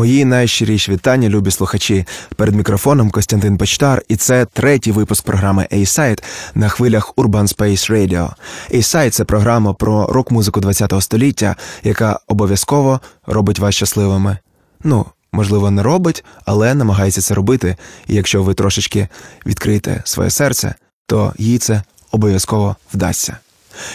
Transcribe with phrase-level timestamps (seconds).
[0.00, 2.04] Мої найщиріші вітання, любі слухачі.
[2.36, 6.22] Перед мікрофоном Костянтин Почтар, і це третій випуск програми A-Side
[6.54, 8.30] на хвилях Urban Space Radio.
[8.70, 14.38] A-Side– це програма про рок-музику ХХ століття, яка обов'язково робить вас щасливими.
[14.84, 17.76] Ну, можливо, не робить, але намагається це робити.
[18.08, 19.08] І якщо ви трошечки
[19.46, 20.74] відкриєте своє серце,
[21.06, 21.82] то їй це
[22.12, 23.36] обов'язково вдасться.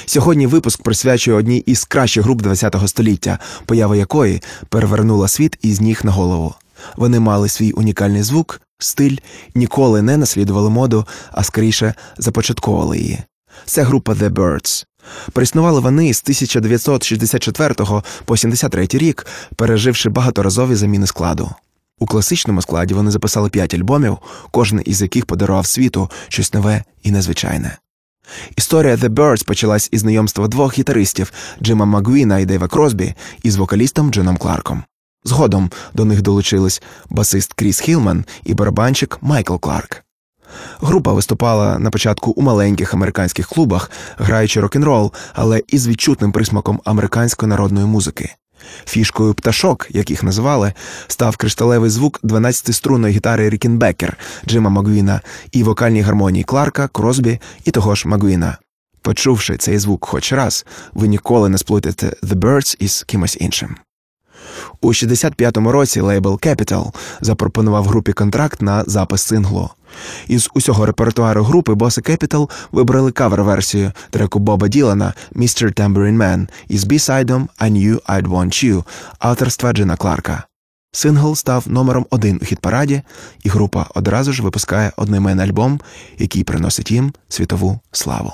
[0.05, 6.01] Сьогодні випуск присвячує одній із кращих груп ХХ століття, поява якої перевернула світ із ніг
[6.03, 6.55] на голову.
[6.95, 9.17] Вони мали свій унікальний звук, стиль,
[9.55, 13.19] ніколи не наслідували моду, а скоріше започатковували її.
[13.65, 14.85] Це група The Birds.
[15.33, 17.75] Приснували вони з 1964
[18.25, 21.49] по 73 рік, переживши багаторазові заміни складу.
[21.99, 24.17] У класичному складі вони записали п'ять альбомів,
[24.51, 27.77] кожен із яких подарував світу щось нове і незвичайне.
[28.55, 34.11] Історія The Birds почалась із знайомства двох гітаристів Джима Макгвіна і Дейва Кросбі із вокалістом
[34.11, 34.83] Джином Кларком.
[35.23, 40.03] Згодом до них долучились басист Кріс Хілман і барабанщик Майкл Кларк.
[40.79, 47.49] Група виступала на початку у маленьких американських клубах, граючи рок-н-рол, але із відчутним присмаком американської
[47.49, 48.35] народної музики.
[48.85, 50.73] Фішкою пташок, як їх називали,
[51.07, 55.21] став кришталевий звук 12-струнної гітари Rickenbacker Джима Макгвіна
[55.51, 58.57] і вокальні гармонії Кларка, Кросбі і того ж Макгвіна.
[59.01, 63.75] Почувши цей звук хоч раз, ви ніколи не сплутаєте The Byrds із кимось іншим.
[64.81, 69.69] У 65-му році лейбл Capitol запропонував групі контракт на запис синглу.
[70.27, 75.79] Із усього репертуару групи боси Capitol вибрали кавер-версію треку Боба Ділана «Mr.
[75.79, 78.83] Tambourine Man» із B-side ом «I knew I'd want you»
[79.19, 80.43] авторства Джина Кларка.
[80.91, 83.01] Сингл став номером один у хіт-параді,
[83.43, 85.79] і група одразу ж випускає одноіменний альбом,
[86.17, 88.33] який приносить їм світову славу.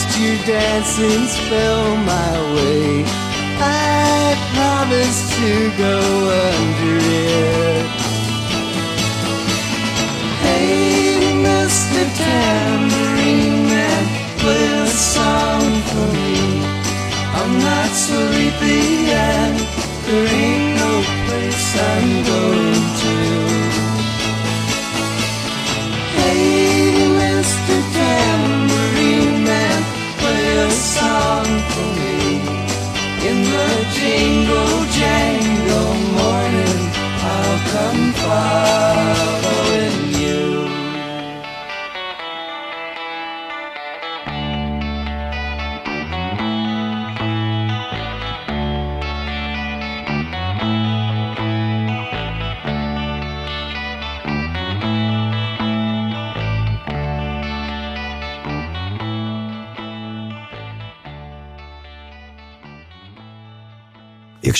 [0.00, 3.04] Cast your dancing spell my way.
[3.58, 5.98] I promise to go
[6.48, 7.69] under it.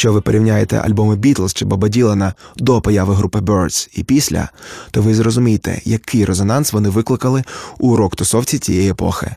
[0.01, 4.49] Якщо ви порівняєте альбоми Beatles чи Боба Ділана до появи групи Birds і після,
[4.91, 7.45] то ви зрозумієте, який резонанс вони викликали
[7.79, 9.35] у рок-тусовці цієї епохи.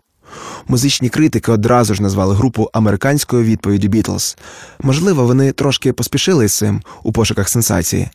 [0.67, 4.37] Музичні критики одразу ж назвали групу американською відповіддю Beatles.
[4.81, 8.09] Можливо, вони трошки поспішили з цим у пошуках сенсації,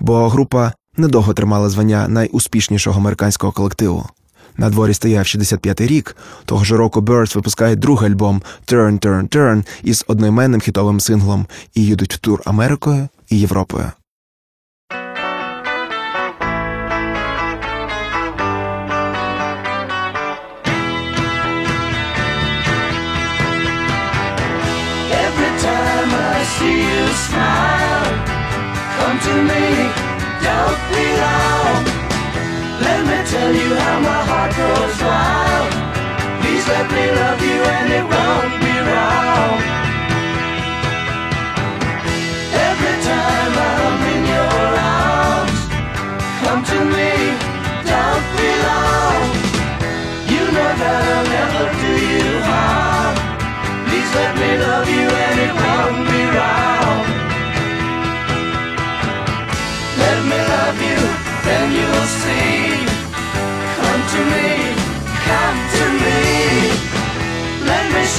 [0.00, 4.06] бо група недовго тримала звання найуспішнішого американського колективу.
[4.56, 6.16] На дворі стояв 65-й рік.
[6.44, 11.84] Того ж року Birds випускає другий альбом Turn Turn Turn із одноіменним хітовим синглом і
[11.84, 13.92] їдуть в тур Америкою і Європою.
[26.58, 28.10] see you smile.
[28.96, 29.64] Come to me,
[30.44, 31.93] don't be long.
[33.04, 35.72] Let me tell you how my heart goes wild.
[36.40, 39.43] Please let me love you and it won't be wrong.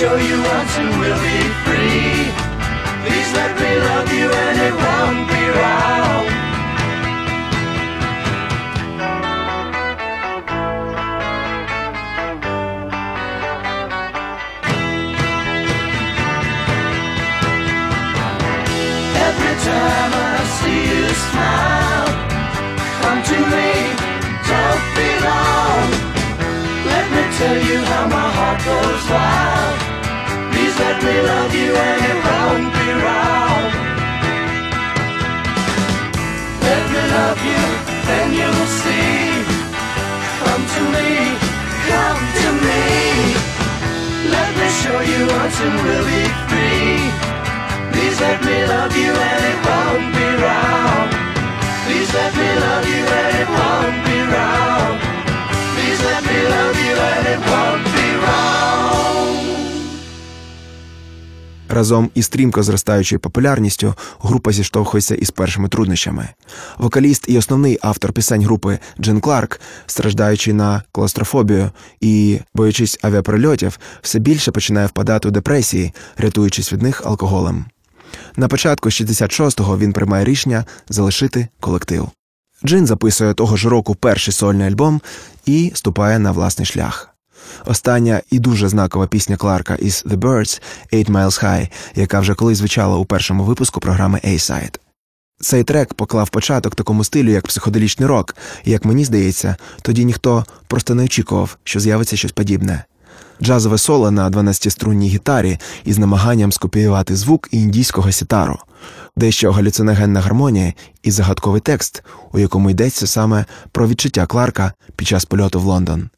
[0.06, 2.30] Show you once and we'll be free.
[3.04, 6.24] Please let me love you and it won't be wrong.
[19.28, 22.10] Every time I see you smile,
[23.02, 23.69] come to me,
[24.50, 25.88] don't be long.
[26.92, 29.55] Let me tell you how my heart goes wild.
[31.06, 33.63] Me love you and it won't be wrong.
[36.68, 37.63] Let me love you,
[38.10, 39.46] then you'll see.
[40.42, 41.10] Come to me,
[41.90, 42.84] come to me.
[44.36, 45.25] Let me show you
[46.50, 46.98] free.
[47.92, 51.07] Please let me love you and it won't be wrong.
[51.86, 54.94] Please let me love you and it won't be wrong.
[55.74, 59.55] Please let me love you and it won't be wrong.
[61.69, 66.29] Разом із стрімко зростаючою популярністю група зіштовхується із першими труднощами.
[66.77, 71.71] Вокаліст і основний автор пісень групи Джин Кларк, страждаючи на клаустрофобію
[72.01, 77.65] і боючись авіаприльотів, все більше починає впадати у депресії, рятуючись від них алкоголем.
[78.35, 82.09] На початку 66-го він приймає рішення залишити колектив.
[82.65, 85.01] Джин записує того ж року перший сольний альбом
[85.45, 87.14] і ступає на власний шлях.
[87.65, 90.62] Остання і дуже знакова пісня Кларка із The Birds
[90.94, 94.80] «Eight Miles High», яка вже колись звучала у першому випуску програми A-Side.
[95.39, 100.45] Цей трек поклав початок такому стилю, як психоделічний рок, і, як мені здається, тоді ніхто
[100.68, 102.83] просто не очікував, що з'явиться щось подібне.
[103.42, 108.59] Джазове соло на 12-струнній гітарі із намаганням скопіювати звук індійського сітару,
[109.15, 112.03] дещо галюциногенна гармонія і загадковий текст,
[112.33, 116.09] у якому йдеться саме про відчуття Кларка під час польоту в Лондон.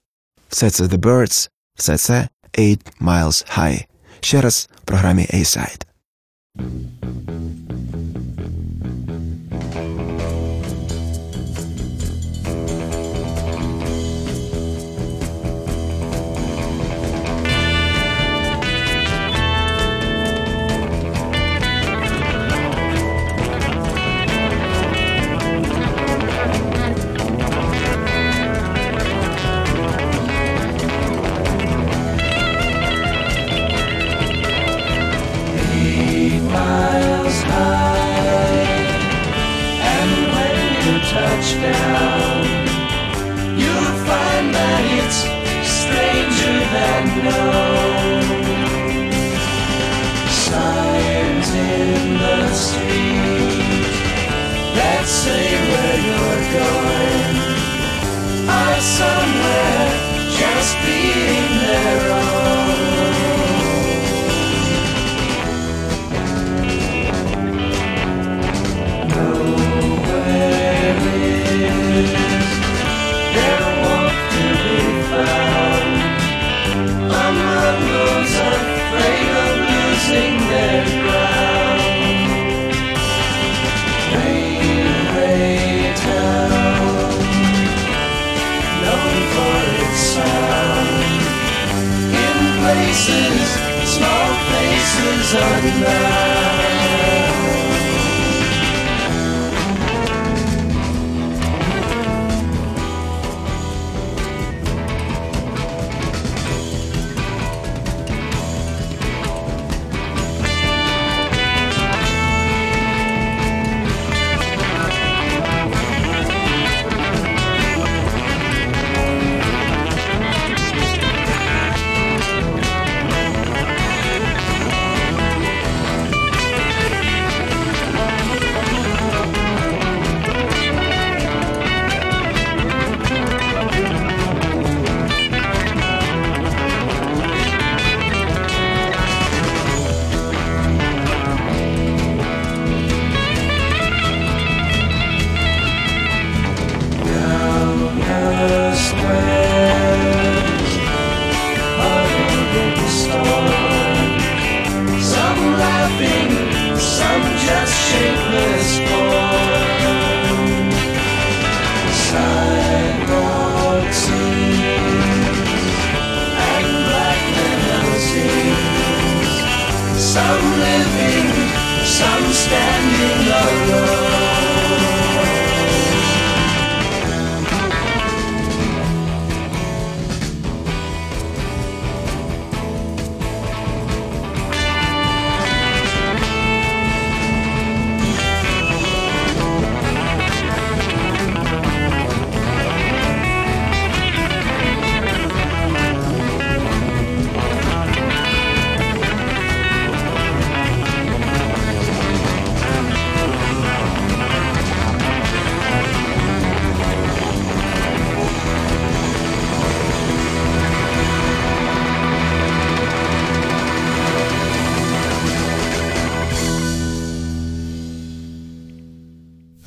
[0.48, 3.84] Все це The Birds, все це Eight Miles High.
[4.20, 5.86] Ще раз в програмі A-Side.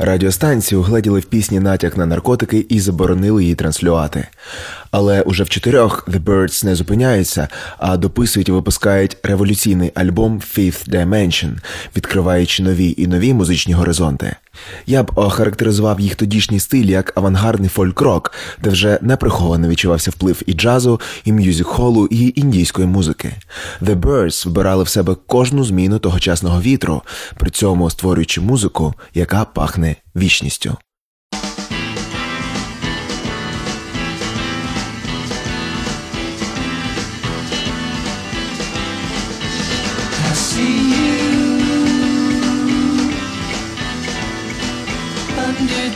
[0.03, 4.27] Радіостанцію угледіли в пісні натяк на наркотики і заборонили її транслювати.
[4.91, 10.89] Але уже в чотирьох The Birds не зупиняються, а дописують і випускають революційний альбом Fifth
[10.89, 11.53] Dimension,
[11.97, 14.37] відкриваючи нові і нові музичні горизонти.
[14.87, 20.53] Я б охарактеризував їх тодішній стиль як авангардний фольк-рок, де вже неприховано відчувався вплив і
[20.53, 23.33] джазу, і м'юзик-холу, і індійської музики.
[23.83, 27.03] The Birds вбирали в себе кожну зміну тогочасного вітру,
[27.37, 30.77] при цьому створюючи музику, яка пахне вічністю.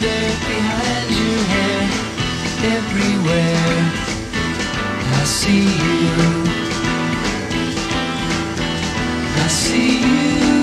[0.04, 1.82] There behind your hair
[2.76, 3.78] everywhere.
[5.20, 6.04] I see you.
[9.44, 10.56] I see you.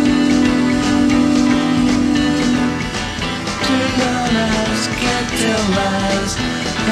[3.65, 6.33] Turn on eyes, can't tell lies,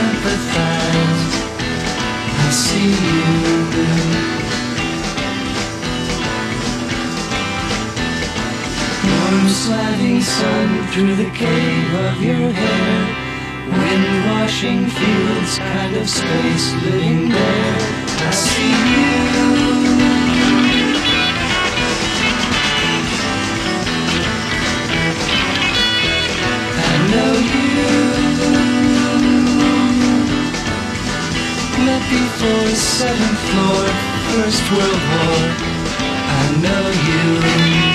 [0.05, 1.25] empathize.
[2.45, 3.29] I see you.
[9.07, 13.29] Warm sliding sun through the cave of your hair.
[13.69, 17.77] Wind washing fields, kind of space living there.
[18.27, 19.09] I see you.
[26.73, 27.69] I know you.
[31.85, 33.85] Met before seventh floor,
[34.31, 35.39] first world war.
[36.31, 37.88] I know you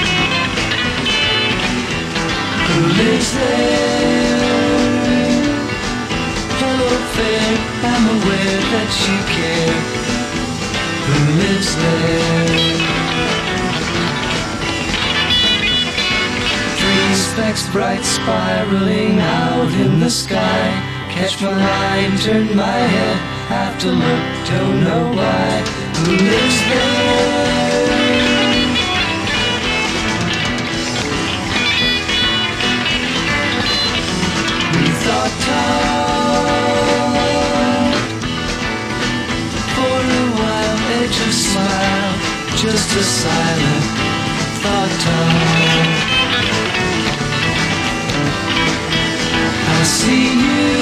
[17.74, 20.64] bright spiraling out in the sky.
[21.10, 23.16] Catch my eye, turn my head,
[23.48, 25.60] have to look, don't know why.
[25.98, 27.73] Who lives there?
[42.64, 43.84] Just a silent
[44.62, 44.92] thought.
[45.04, 45.84] Tall
[49.68, 50.72] I see you.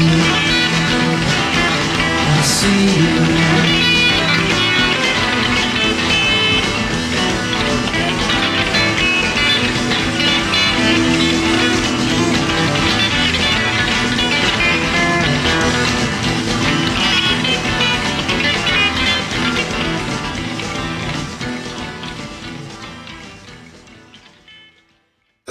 [2.15, 3.82] I see you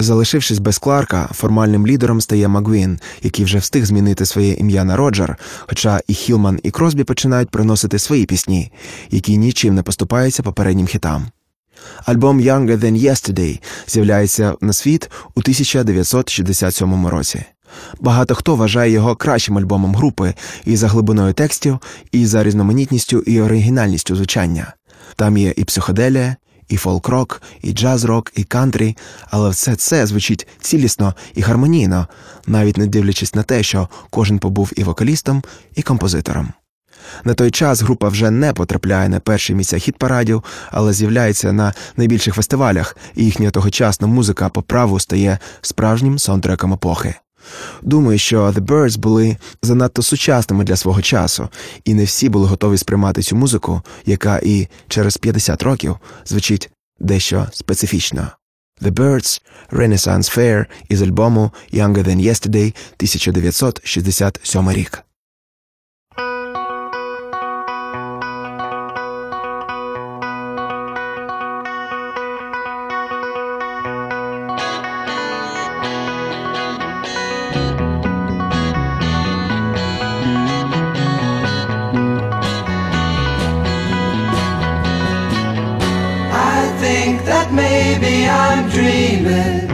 [0.03, 5.37] Залишившись без Кларка, формальним лідером стає Маквін, який вже встиг змінити своє ім'я на Роджер,
[5.59, 8.71] хоча і Хілман, і Кросбі починають приносити свої пісні,
[9.11, 11.27] які нічим не поступаються попереднім хітам.
[12.05, 17.45] Альбом Younger Than Yesterday з'являється на світ у 1967 році.
[17.99, 20.33] Багато хто вважає його кращим альбомом групи
[20.65, 21.79] і за глибиною текстів,
[22.11, 24.73] і за різноманітністю і оригінальністю звучання.
[25.15, 26.35] Там є і психоделія,
[26.73, 28.97] і фолк-рок, і джаз-рок, і кантрі,
[29.29, 32.07] але все це звучить цілісно і гармонійно,
[32.47, 35.43] навіть не дивлячись на те, що кожен побув і вокалістом,
[35.75, 36.53] і композитором.
[37.23, 42.35] На той час група вже не потрапляє на перші місця хіт-парадів, але з'являється на найбільших
[42.35, 47.15] фестивалях, і їхня тогочасна музика по праву стає справжнім саундтреком епохи.
[47.81, 51.49] Думаю, що The Birds були занадто сучасними для свого часу,
[51.85, 56.69] і не всі були готові сприймати цю музику, яка і через 50 років звучить
[56.99, 58.27] дещо специфічно.
[58.81, 65.03] The Birds– Renaissance Fair із альбому Younger Than Yesterday 1967 рік.
[87.53, 89.69] maybe I'm dreaming.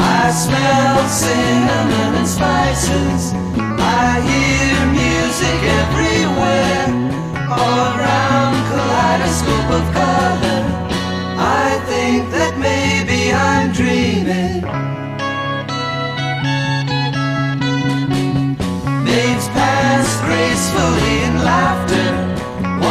[0.00, 3.32] I smell cinnamon and spices.
[3.78, 6.86] I hear music everywhere.
[7.48, 10.62] All around, kaleidoscope of color.
[11.38, 14.62] I think that maybe I'm dreaming.
[19.06, 21.85] Days pass gracefully in laughter.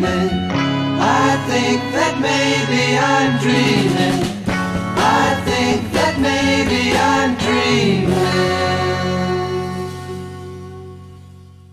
[0.00, 0.30] dreaming.
[1.00, 2.82] I think that maybe
[3.12, 4.18] I'm dreaming.
[4.96, 6.82] I think that maybe
[7.12, 8.20] I'm dreaming.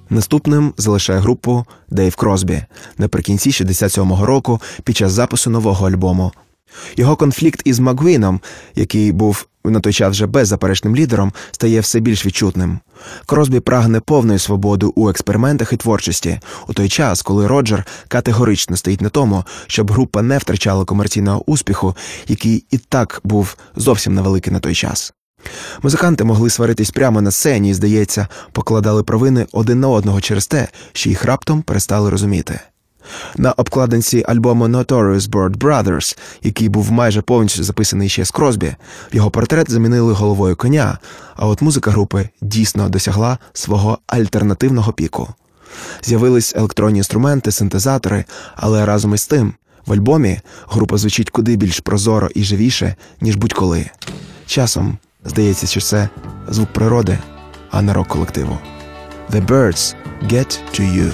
[0.09, 2.63] Наступним залишає групу Дейв Кросбі
[2.97, 6.31] наприкінці 67-го року під час запису нового альбому.
[6.97, 8.39] Його конфлікт із Маквіном,
[8.75, 12.79] який був на той час вже беззаперечним лідером, стає все більш відчутним.
[13.25, 19.01] Кросбі прагне повної свободи у експериментах і творчості у той час, коли Роджер категорично стоїть
[19.01, 21.95] на тому, щоб група не втрачала комерційного успіху,
[22.27, 25.13] який і так був зовсім невеликий на той час.
[25.81, 30.67] Музиканти могли сваритись прямо на сцені і, здається, покладали провини один на одного через те,
[30.93, 32.59] що їх раптом перестали розуміти.
[33.37, 38.75] На обкладинці альбому Notorious Bird Brothers, який був майже повністю записаний ще з Кросбі,
[39.11, 40.97] його портрет замінили головою коня,
[41.35, 45.27] а от музика групи дійсно досягла свого альтернативного піку.
[46.03, 49.53] З'явились електронні інструменти, синтезатори, але разом із тим,
[49.85, 53.89] в альбомі група звучить куди більш прозоро і живіше, ніж будь-коли.
[54.45, 56.09] Часом здається, що це
[56.49, 57.19] звук природи,
[57.71, 58.57] а не рок колективу.
[59.31, 61.11] The birds get to you.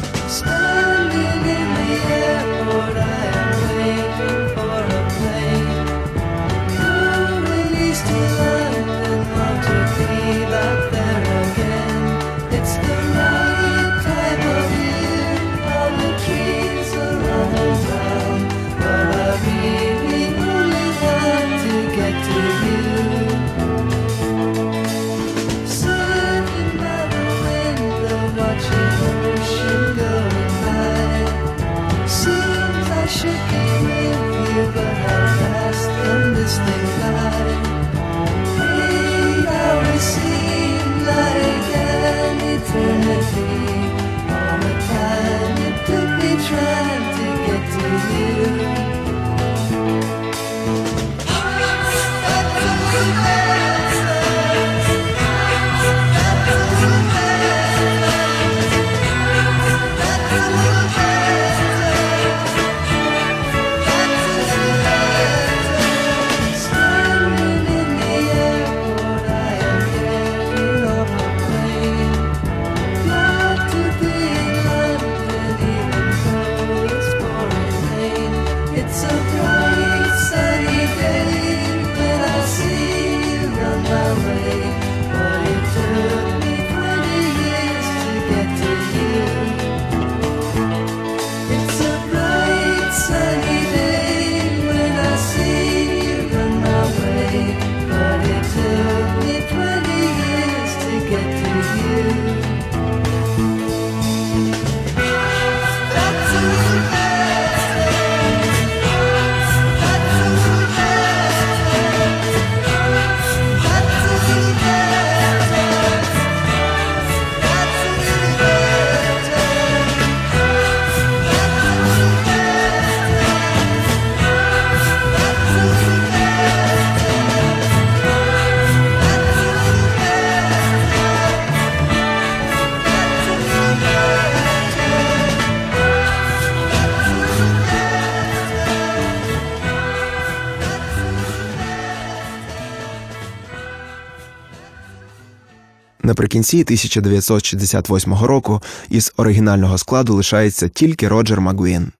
[146.14, 151.92] Наприкінці 1968 року із оригінального складу лишається тільки Роджер Магуін.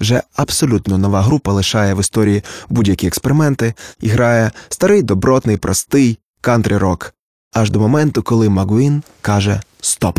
[0.00, 7.14] Вже абсолютно нова група лишає в історії будь-які експерименти і грає старий добротний, простий кантрі-рок,
[7.52, 10.18] аж до моменту, коли Магуін каже Стоп.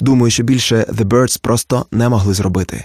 [0.00, 2.84] Думаю, що більше The Birds просто не могли зробити.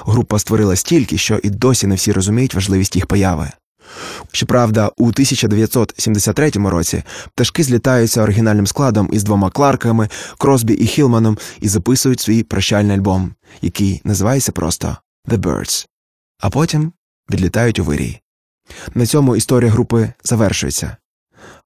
[0.00, 3.50] Група створила стільки, що і досі не всі розуміють важливість їх появи.
[4.32, 7.02] Щоправда, у 1973 році
[7.34, 13.34] пташки злітаються оригінальним складом із двома Кларками, Кросбі і Хілманом і записують свій прощальний альбом,
[13.62, 14.96] який називається просто
[15.28, 15.86] The Birds.
[16.40, 16.92] А потім
[17.30, 18.20] відлітають у вирій.
[18.94, 20.96] На цьому історія групи завершується,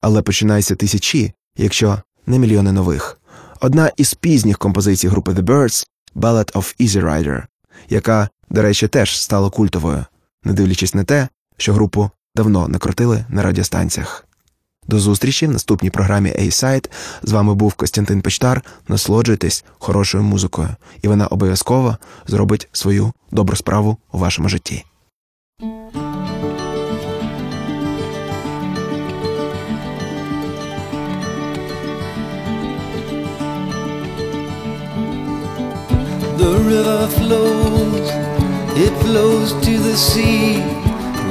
[0.01, 3.19] але починаються тисячі, якщо не мільйони нових.
[3.61, 7.43] Одна із пізніх композицій групи The Birds– Ballad of Easy Rider,
[7.89, 10.05] яка, до речі, теж стала культовою,
[10.43, 14.25] не дивлячись на те, що групу давно не крутили на радіостанціях.
[14.87, 16.89] До зустрічі в наступній програмі A-Side.
[17.23, 18.61] З вами був Костянтин Печтар.
[18.87, 20.69] Насолоджуйтесь хорошою музикою,
[21.01, 24.85] і вона обов'язково зробить свою добру справу у вашому житті.
[36.37, 38.07] The river flows,
[38.85, 40.82] it flows to the sea.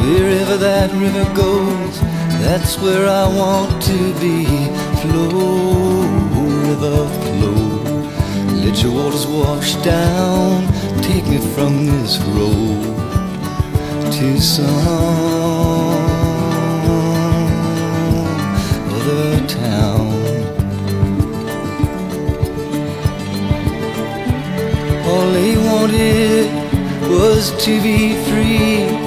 [0.03, 2.01] Wherever that river goes,
[2.43, 4.45] that's where I want to be.
[5.01, 6.03] Flow,
[6.69, 7.62] river, flow.
[8.65, 10.67] Let your waters wash down,
[11.03, 12.83] take me from this road
[14.12, 14.69] to some
[18.97, 20.07] other town.
[25.07, 26.47] All he wanted
[27.09, 29.02] was to be free,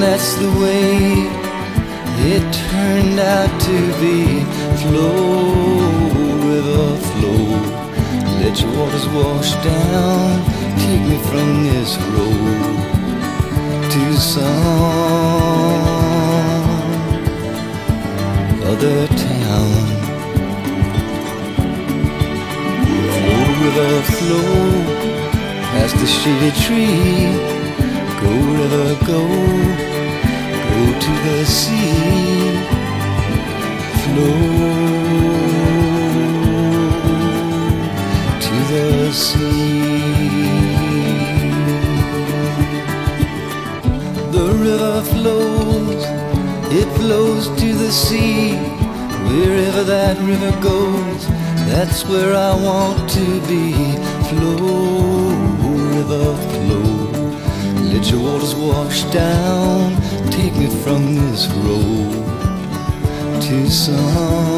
[0.00, 1.26] and that's the way
[2.32, 4.44] it turned out to be.
[4.82, 5.50] Flow,
[6.46, 7.42] river, flow,
[8.38, 10.44] let your waters wash down,
[10.82, 12.78] take me from this road
[13.92, 14.48] to some
[18.70, 19.70] other town.
[23.14, 24.52] Flow, river, flow
[25.72, 27.58] past the shady tree.
[28.20, 29.87] Go, river, go,
[31.04, 31.98] to the sea.
[34.02, 34.68] Flow
[38.44, 39.58] to the sea.
[44.36, 46.02] The river flows,
[46.80, 48.56] it flows to the sea.
[49.28, 51.22] Wherever that river goes,
[51.70, 53.72] that's where I want to be.
[54.28, 55.30] Flow,
[55.96, 56.88] river, flow.
[57.92, 59.92] Let your waters wash down,
[60.38, 62.12] take me from this road
[63.42, 64.57] to some